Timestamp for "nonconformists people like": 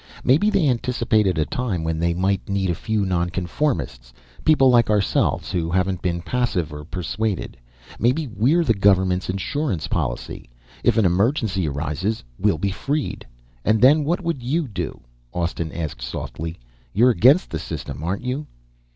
3.05-4.89